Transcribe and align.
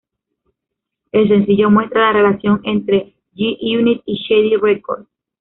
El 1.11 1.27
sencillo 1.27 1.69
muestra 1.69 2.07
la 2.11 2.13
relación 2.13 2.59
entre 2.63 3.13
G-Unit 3.35 4.01
y 4.07 4.15
Shady 4.15 4.55
Records. 4.57 5.07